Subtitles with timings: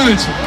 [0.00, 0.39] guys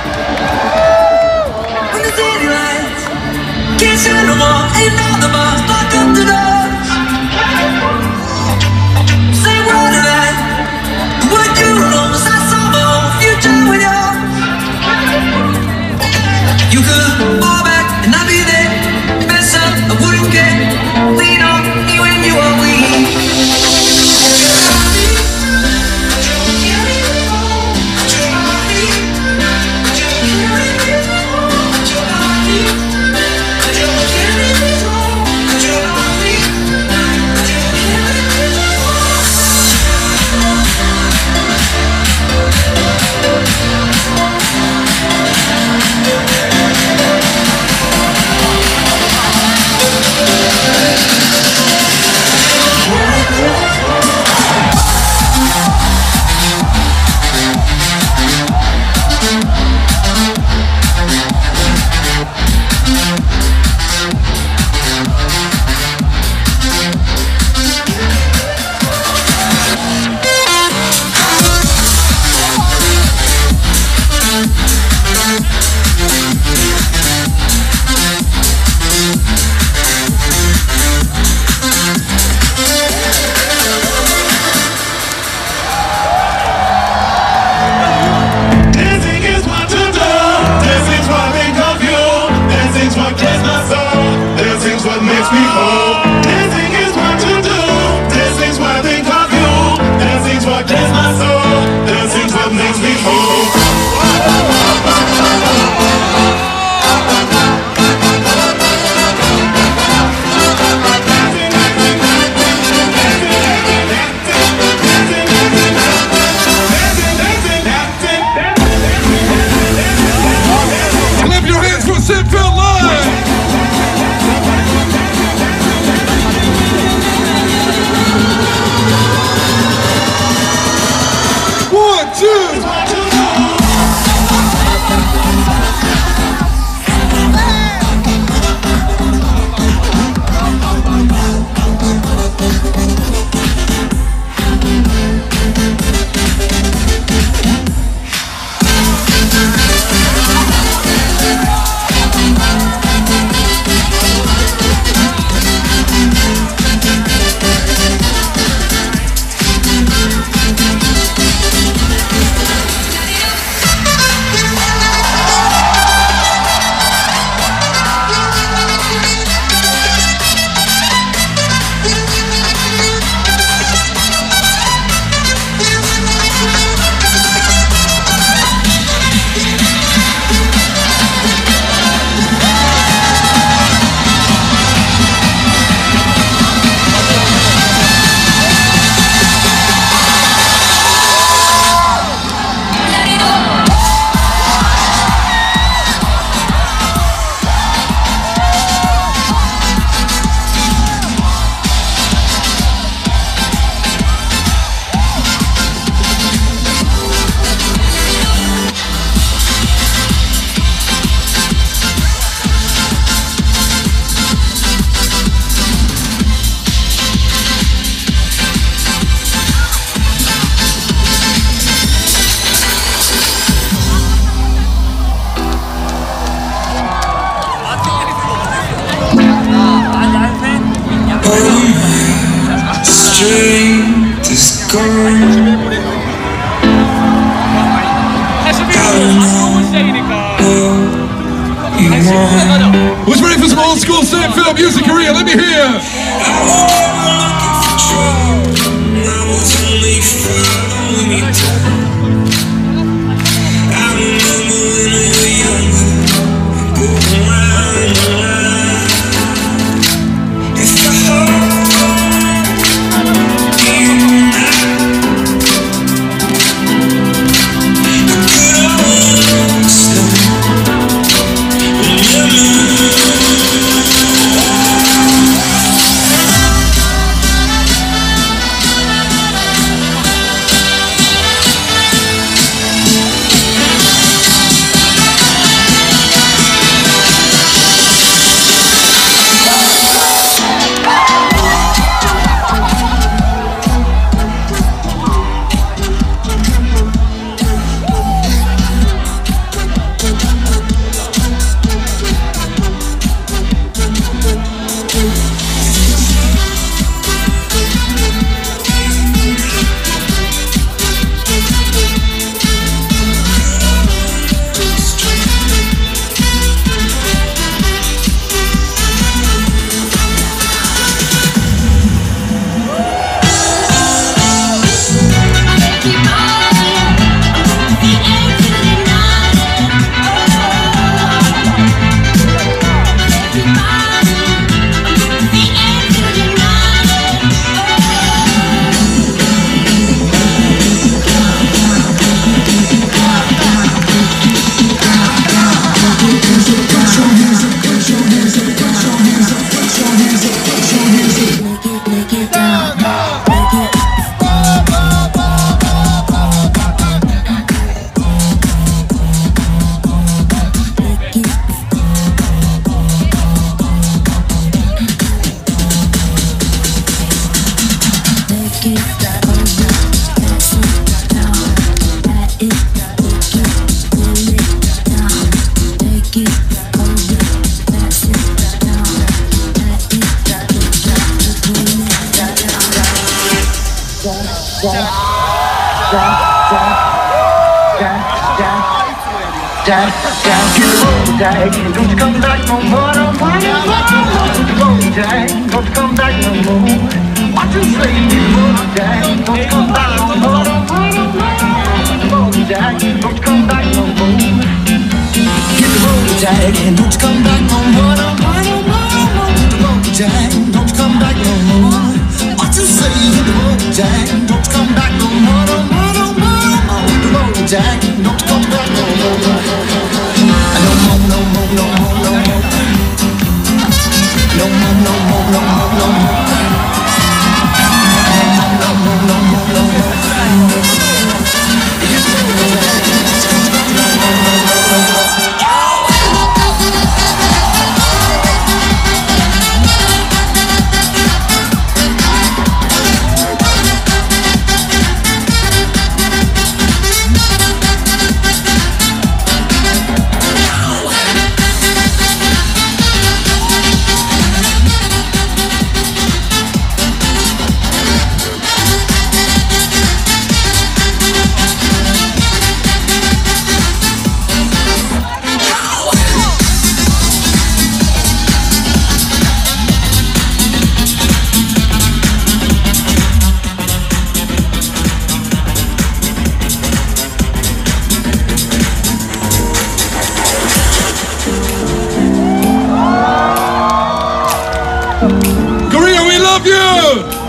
[485.70, 487.23] Korea, we love you!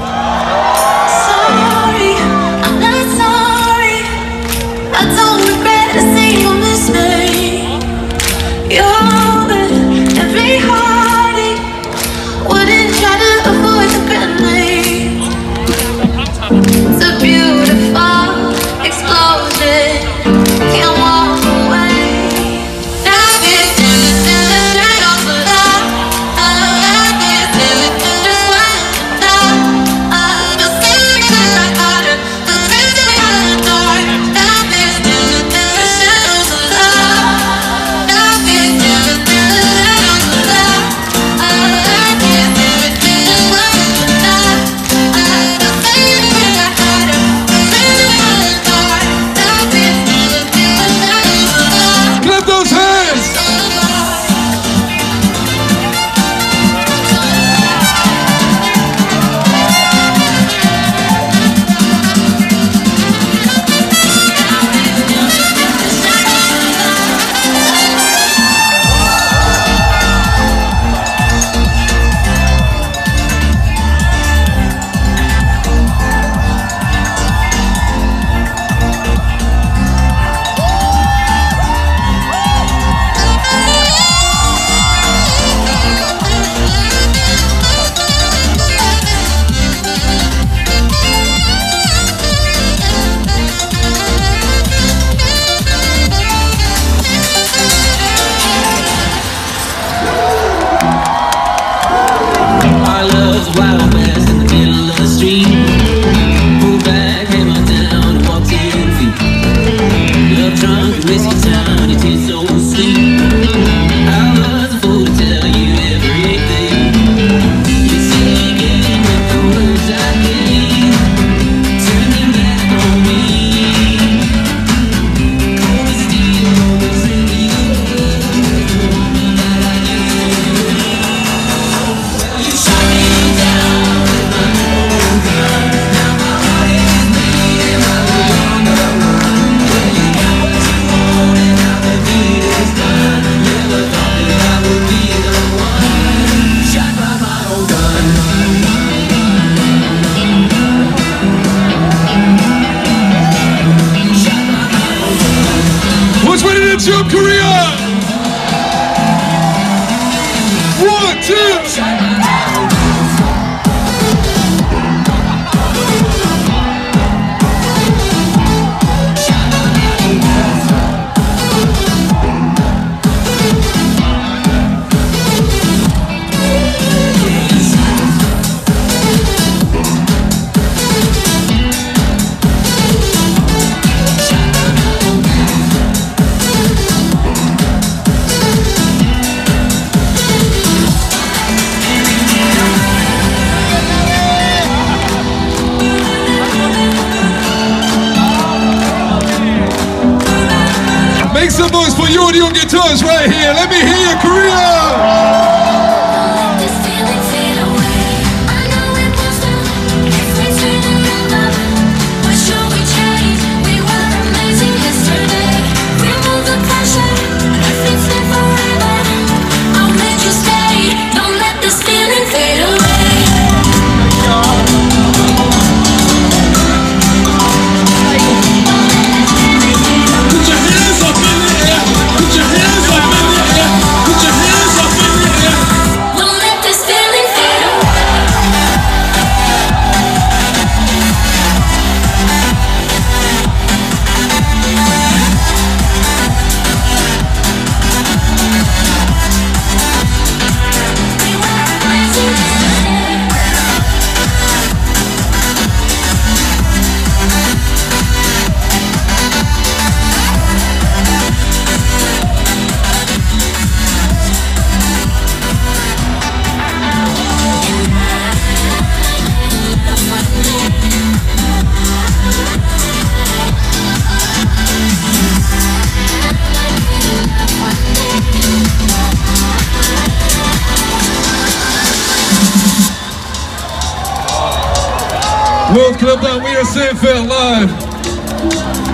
[285.75, 286.45] World Club Dome.
[286.45, 287.69] We are Sam Feldt live.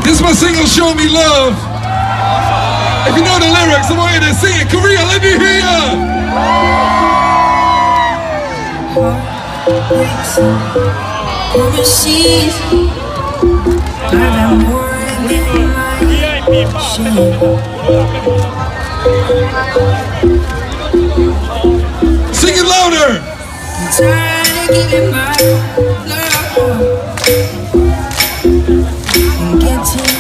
[0.03, 1.53] This is my single, Show Me Love.
[3.07, 4.71] If you know the lyrics, I want you to sing it.
[4.71, 5.77] Korea, let me hear ya.
[11.55, 12.55] Overseas,
[14.03, 14.41] I've been
[22.33, 23.21] Sing it louder!
[29.61, 30.20] Get you.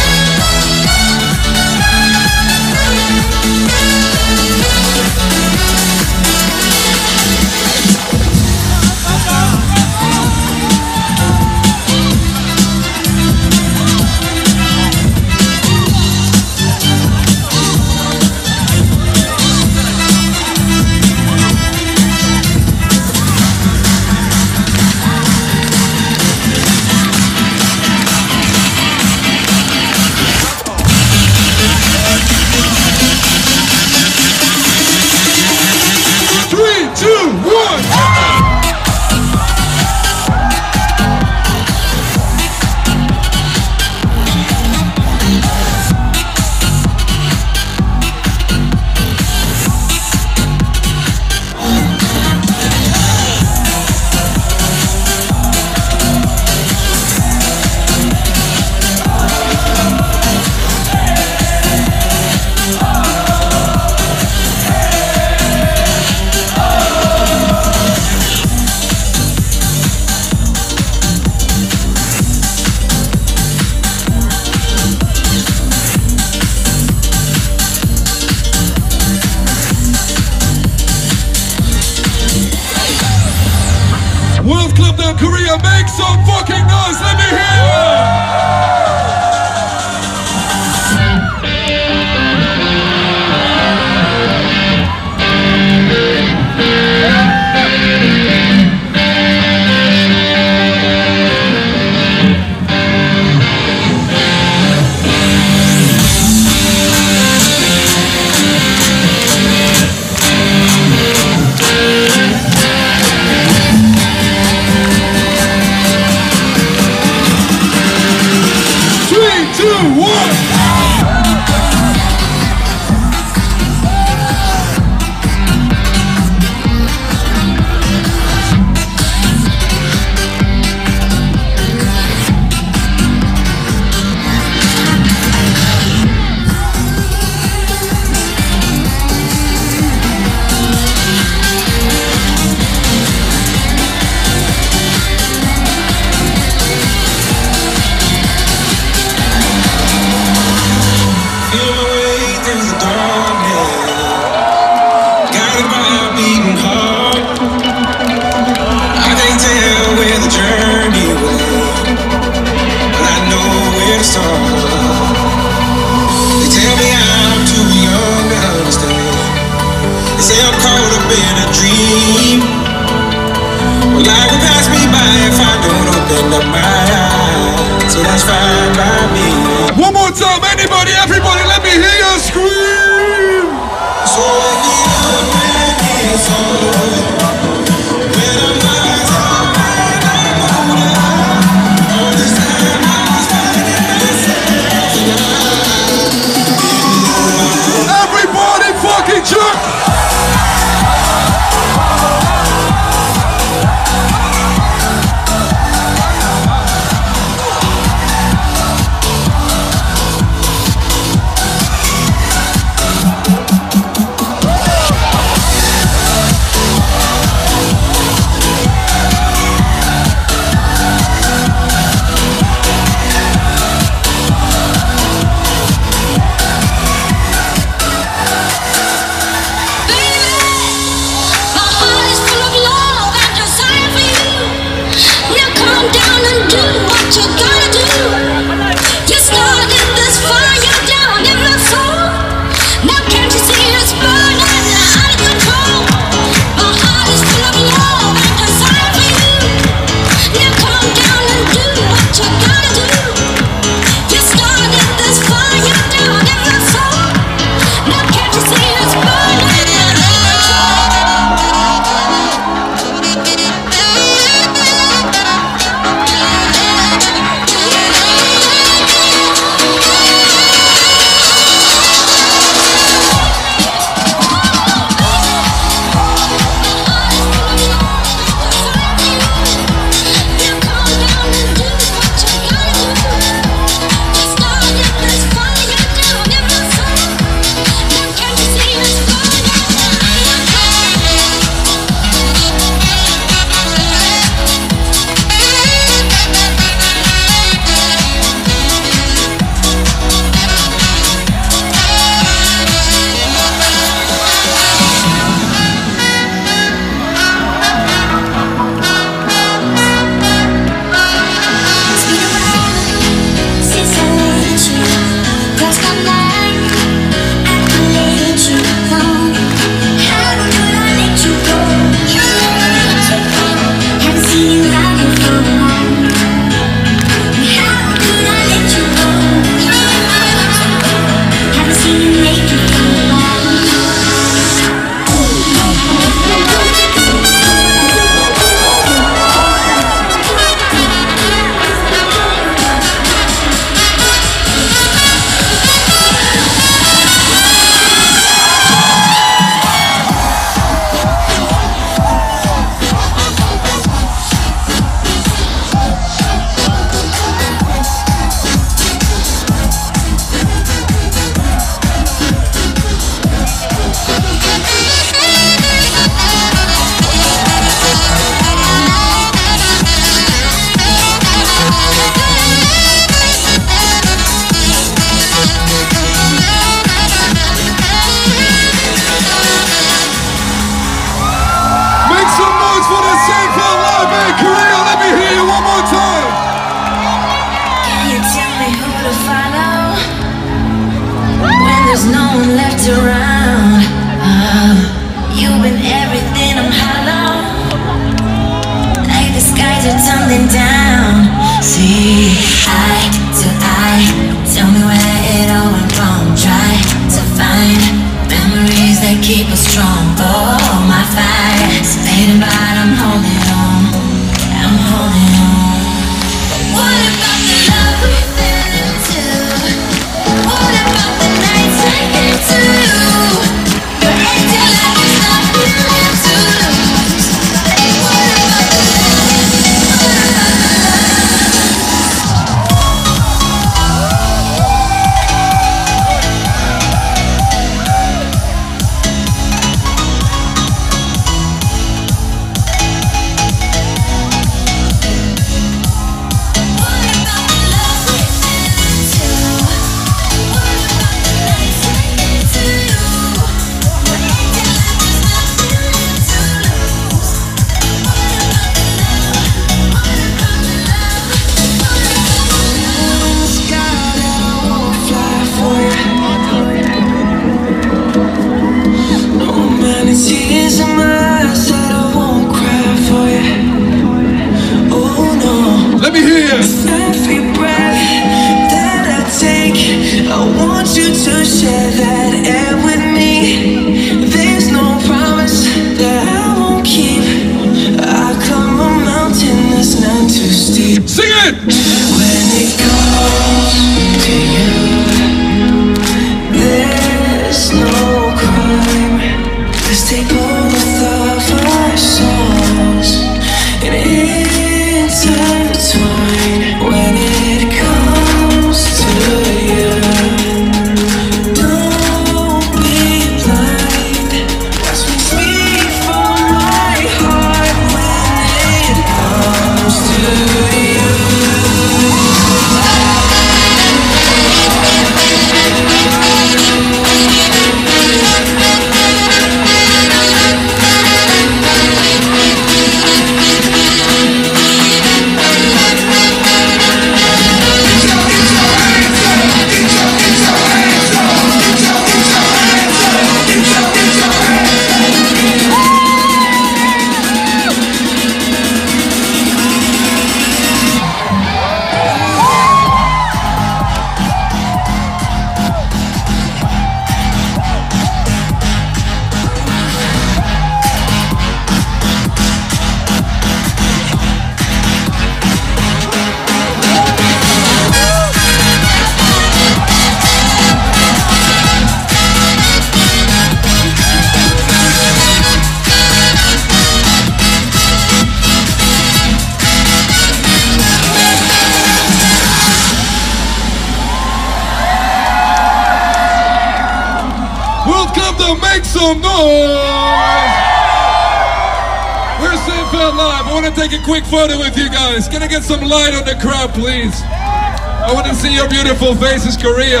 [595.62, 597.14] shine some light on the crowd, please.
[597.22, 600.00] I want to see your beautiful faces, Korea.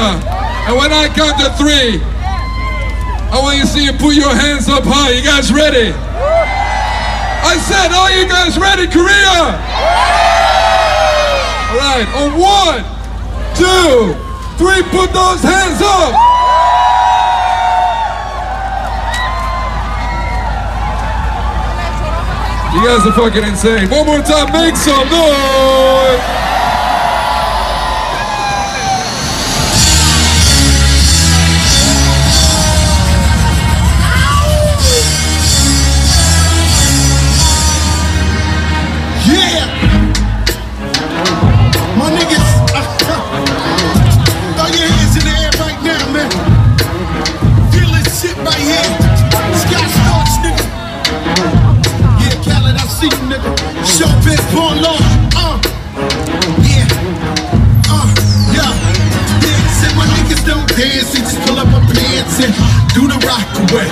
[0.66, 2.02] And when I count to three,
[3.30, 5.10] I want you to see you put your hands up high.
[5.10, 5.92] You guys ready?
[7.44, 9.58] I said, are you guys ready, Korea?
[11.70, 12.82] All right, on one,
[13.56, 14.14] two,
[14.58, 16.21] three, put those hands up.
[22.72, 23.90] You guys are fucking insane.
[23.90, 26.41] One more time, make some noise!
[63.72, 63.88] way.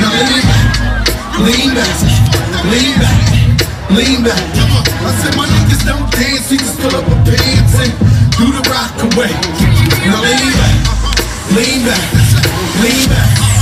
[0.00, 0.64] Now lean back,
[1.44, 1.96] lean back,
[2.72, 3.20] lean back,
[3.92, 4.42] lean back.
[4.56, 7.92] Come on, I said my niggas don't dance, you just pull up a pants and
[8.40, 9.32] do the rock away.
[10.08, 10.76] Now lean back,
[11.52, 12.04] lean back,
[12.80, 13.53] lean back.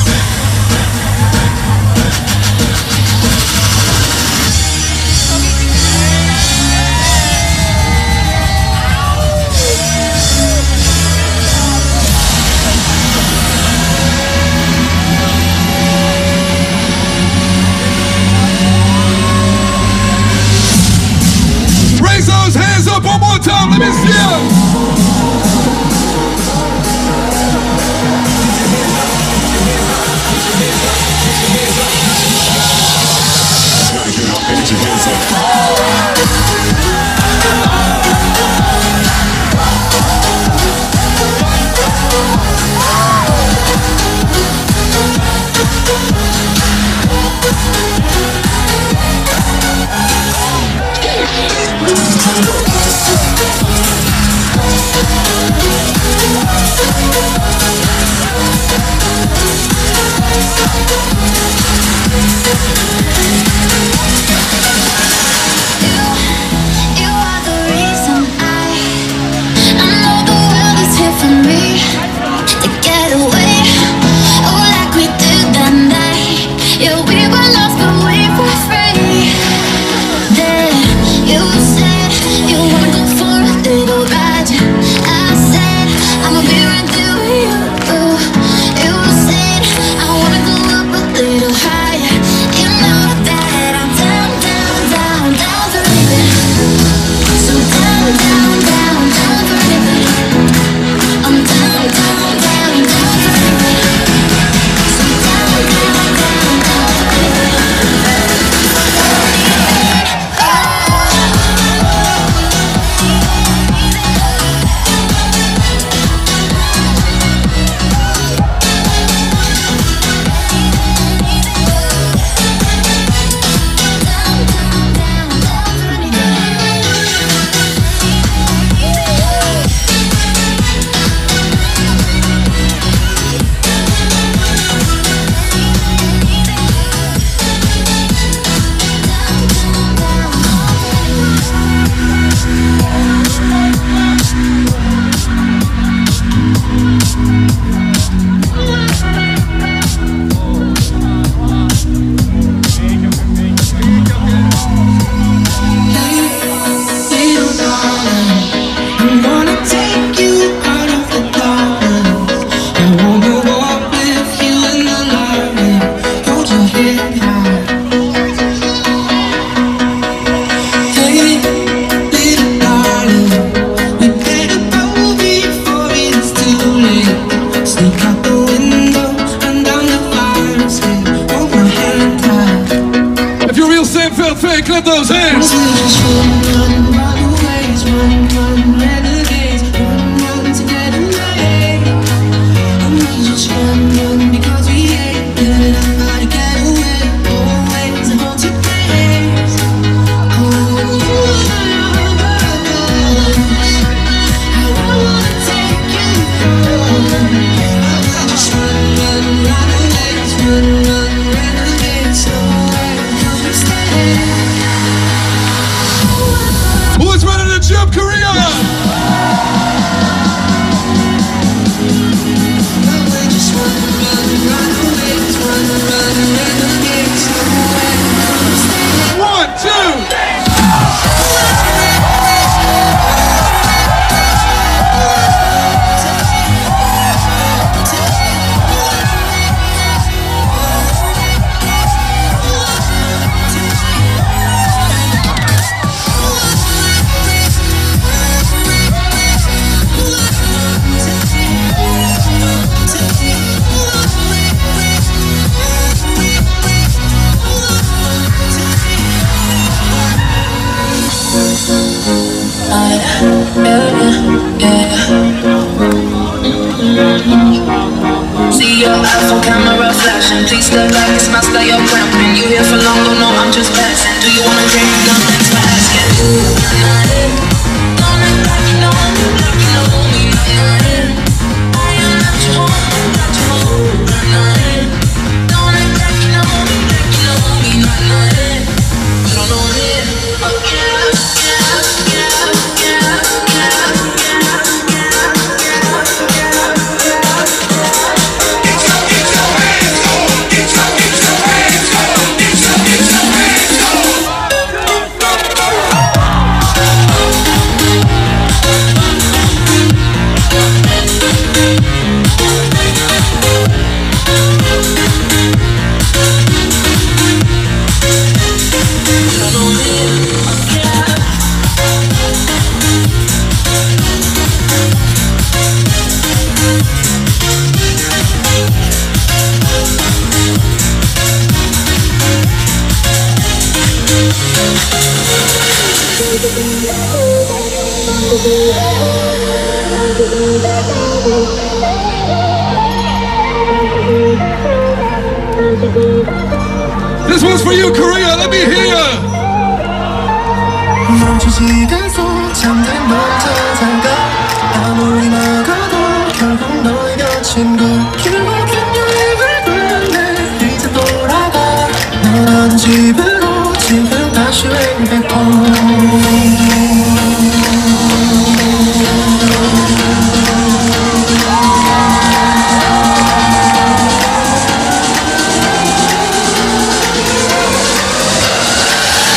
[270.53, 271.21] taste the lies.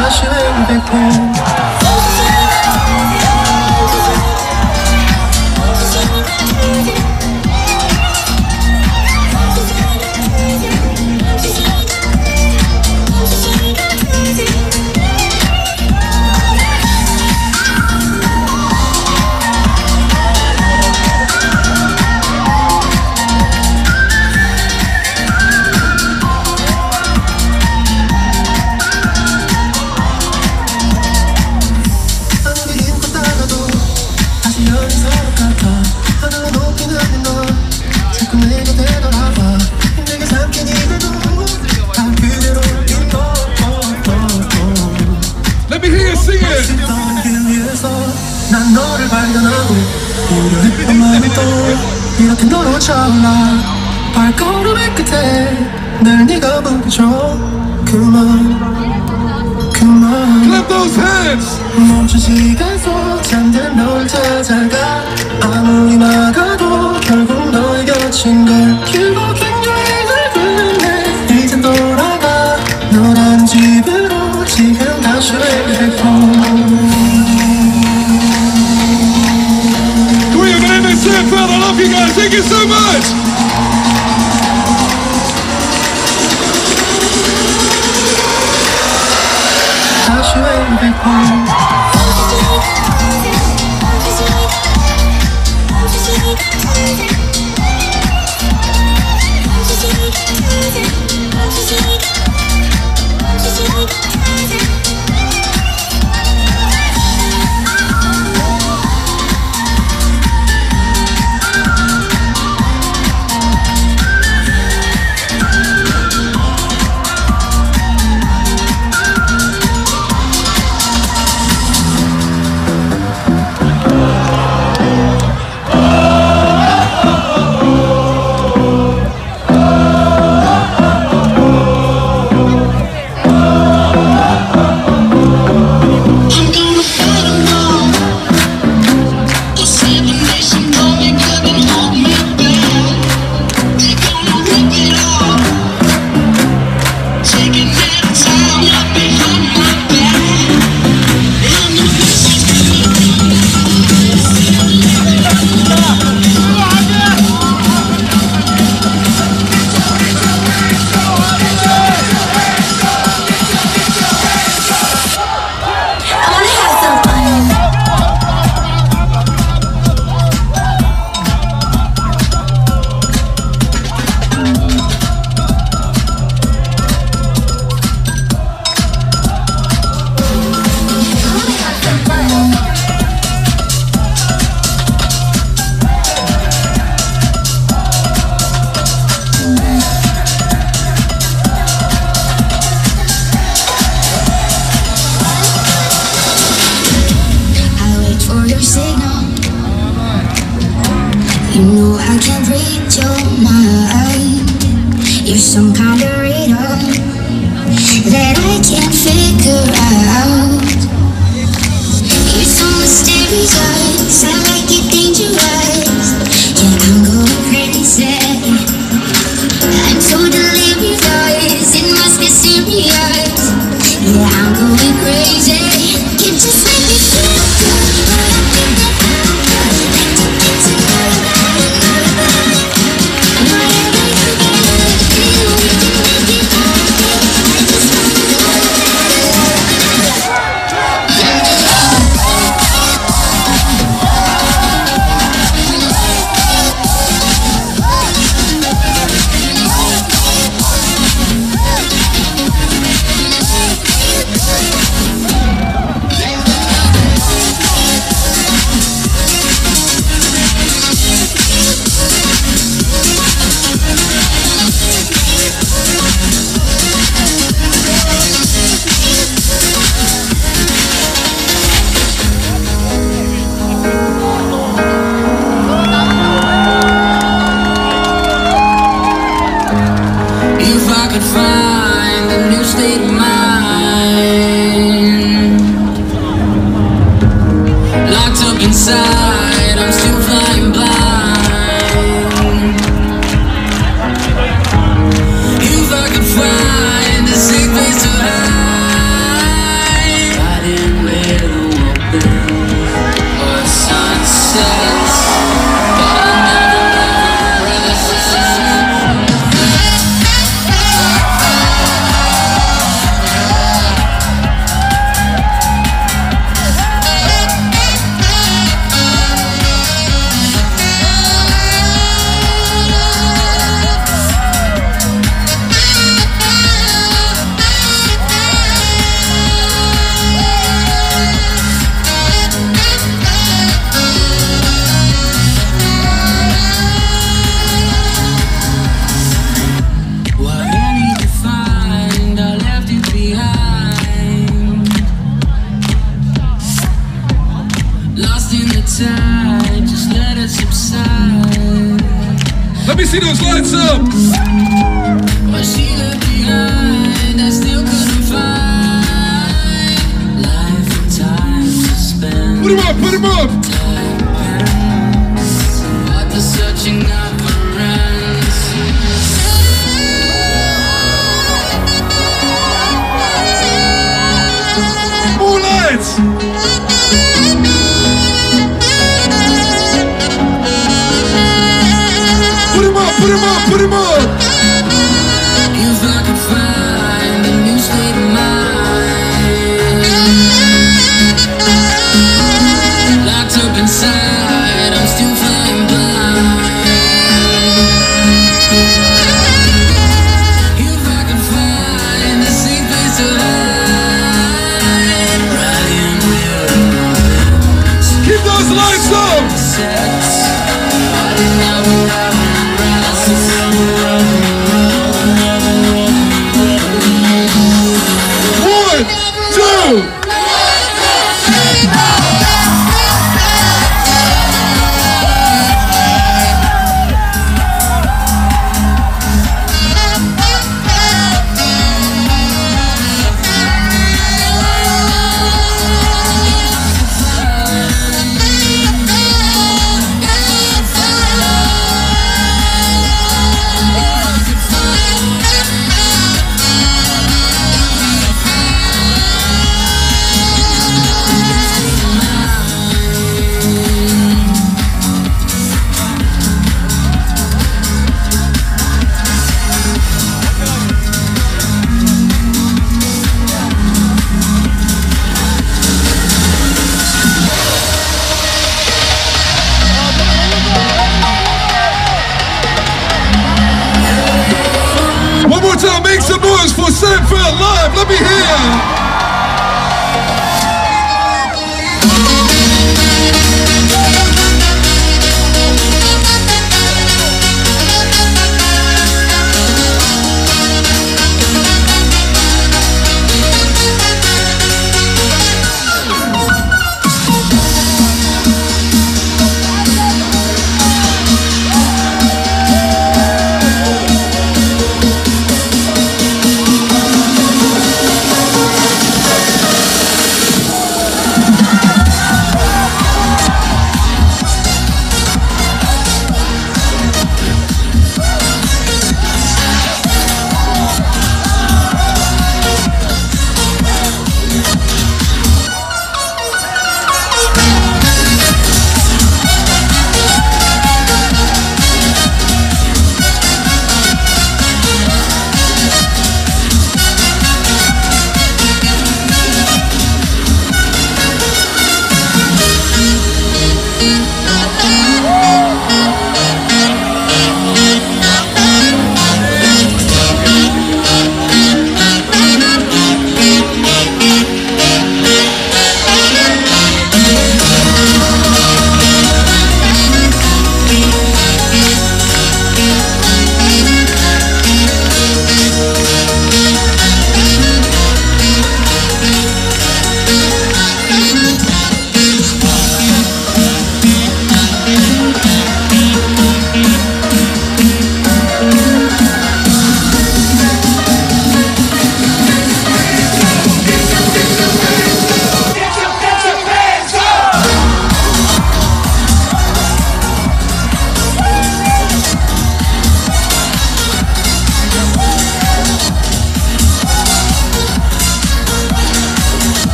[0.00, 0.28] 踏雪
[0.68, 1.77] 北归。
[51.38, 53.32] 또 이렇게 너로 차올라
[54.14, 55.68] 발걸음의 끝에
[56.00, 57.38] 날 네가 봐줘
[57.84, 58.78] 그만
[59.78, 60.42] 그만.
[60.42, 61.60] Clap those hands.
[61.76, 65.04] 멈춘 시간 속 잠든 널 찾아가.
[65.40, 68.84] 아무리 막아도 결국 너의 곁인 걸.
[68.84, 72.56] 길고 긴 여행을 끝내 이젠 돌아가.
[72.90, 76.37] 너란 집으로 지금 다시 내 해봄
[82.18, 83.27] Thank you so much.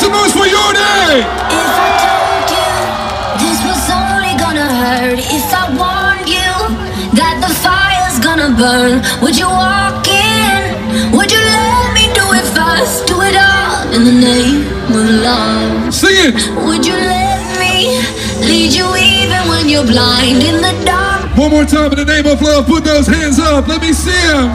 [0.00, 1.20] Maximus for your day!
[1.20, 2.72] If I told you
[3.44, 6.52] this was only gonna hurt, if I warned you
[7.20, 11.12] that the fire's gonna burn, would you walk in?
[11.12, 13.08] Would you let me do it first?
[13.08, 15.92] Do it all in the name of love.
[15.92, 16.34] Sing it!
[16.64, 18.00] Would you let me
[18.48, 20.99] lead you even when you're blind in the dark?
[21.40, 22.66] One more time in the name of love.
[22.66, 23.66] Put those hands up.
[23.66, 24.50] Let me see them.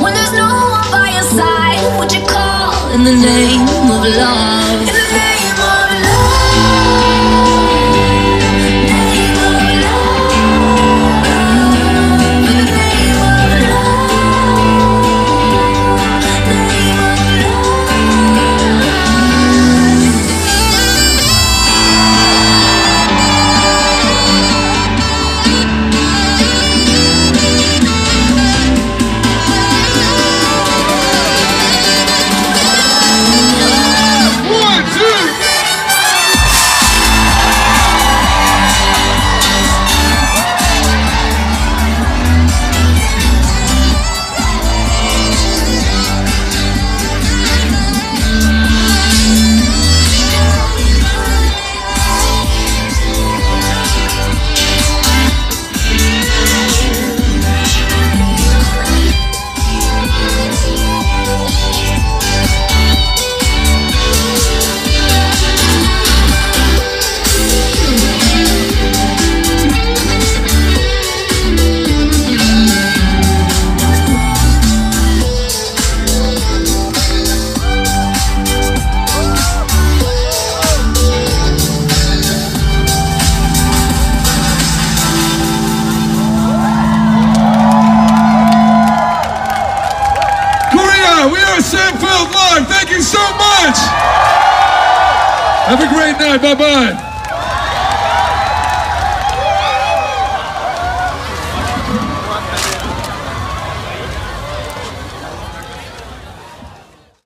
[0.00, 1.98] When there's no one by your side.
[1.98, 5.35] Would you call in the name of love?